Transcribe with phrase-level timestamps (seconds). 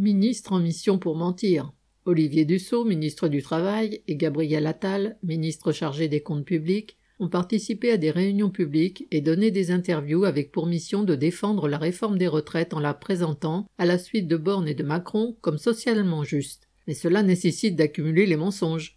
[0.00, 1.74] ministres en mission pour mentir.
[2.06, 7.92] Olivier Dussault, ministre du Travail, et Gabriel Attal, ministre chargé des comptes publics, ont participé
[7.92, 12.16] à des réunions publiques et donné des interviews avec pour mission de défendre la réforme
[12.16, 16.24] des retraites en la présentant, à la suite de Borne et de Macron, comme socialement
[16.24, 16.66] juste.
[16.86, 18.96] Mais cela nécessite d'accumuler les mensonges.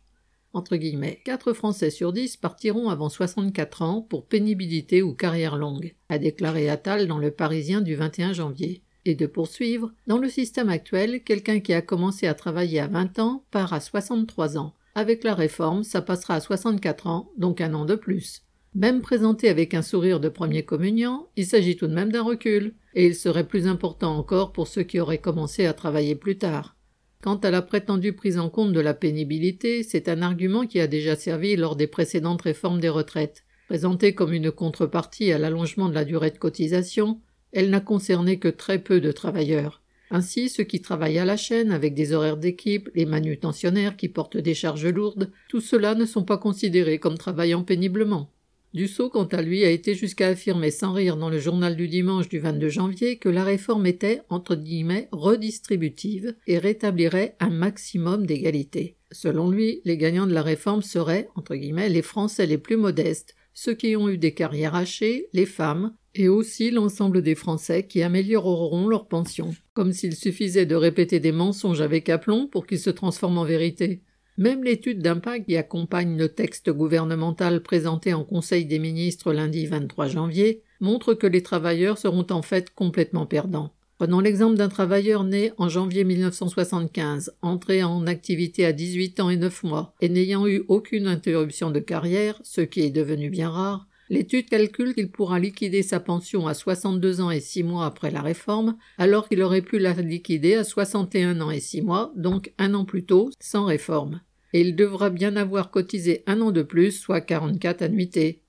[0.53, 5.95] Entre guillemets, 4 Français sur 10 partiront avant 64 ans pour pénibilité ou carrière longue,
[6.07, 10.69] a déclaré Attal dans le Parisien du 21 janvier et de poursuivre, dans le système
[10.69, 14.73] actuel, quelqu'un qui a commencé à travailler à 20 ans part à 63 ans.
[14.95, 18.43] Avec la réforme, ça passera à 64 ans, donc un an de plus.
[18.75, 22.73] Même présenté avec un sourire de premier communion, il s'agit tout de même d'un recul,
[22.95, 26.75] et il serait plus important encore pour ceux qui auraient commencé à travailler plus tard.
[27.21, 30.87] Quant à la prétendue prise en compte de la pénibilité, c'est un argument qui a
[30.87, 33.43] déjà servi lors des précédentes réformes des retraites.
[33.67, 37.21] Présenté comme une contrepartie à l'allongement de la durée de cotisation,
[37.53, 39.81] elle n'a concerné que très peu de travailleurs.
[40.11, 44.37] Ainsi, ceux qui travaillent à la chaîne avec des horaires d'équipe, les manutentionnaires qui portent
[44.37, 48.29] des charges lourdes, tout cela ne sont pas considérés comme travaillant péniblement.
[48.73, 52.27] Dussault, quant à lui, a été jusqu'à affirmer sans rire dans le journal du dimanche
[52.27, 58.97] du 22 janvier que la réforme était, entre guillemets, redistributive et rétablirait un maximum d'égalité.
[59.11, 63.35] Selon lui, les gagnants de la réforme seraient, entre guillemets, les Français les plus modestes,
[63.53, 68.03] ceux qui ont eu des carrières hachées, les femmes, et aussi l'ensemble des Français qui
[68.03, 72.89] amélioreront leur pension, comme s'il suffisait de répéter des mensonges avec aplomb pour qu'ils se
[72.89, 74.01] transforment en vérité.
[74.37, 80.07] Même l'étude d'impact qui accompagne le texte gouvernemental présenté en Conseil des ministres lundi 23
[80.07, 83.73] janvier montre que les travailleurs seront en fait complètement perdants.
[84.03, 89.37] Prenons l'exemple d'un travailleur né en janvier 1975, entré en activité à 18 ans et
[89.37, 93.87] 9 mois, et n'ayant eu aucune interruption de carrière, ce qui est devenu bien rare,
[94.09, 98.21] L'étude calcule qu'il pourra liquider sa pension à 62 ans et 6 mois après la
[98.21, 102.73] réforme, alors qu'il aurait pu la liquider à 61 ans et 6 mois, donc un
[102.73, 104.19] an plus tôt, sans réforme.
[104.51, 108.42] Et il devra bien avoir cotisé un an de plus, soit 44 annuités.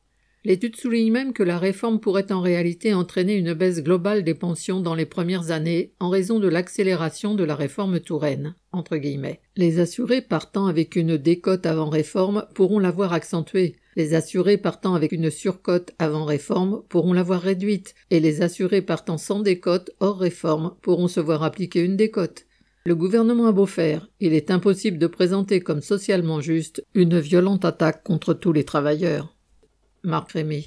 [0.47, 4.81] L'étude souligne même que la réforme pourrait en réalité entraîner une baisse globale des pensions
[4.81, 8.55] dans les premières années en raison de l'accélération de la réforme Touraine.
[9.57, 13.77] Les assurés partant avec une décote avant réforme pourront l'avoir accentuée.
[13.97, 19.17] Les assurés partant avec une surcote avant réforme pourront l'avoir réduite, et les assurés partant
[19.17, 22.45] sans décote hors réforme pourront se voir appliquer une décote.
[22.85, 27.65] Le gouvernement a beau faire, il est impossible de présenter comme socialement juste une violente
[27.65, 29.34] attaque contre tous les travailleurs.
[30.05, 30.63] Marc Rémy.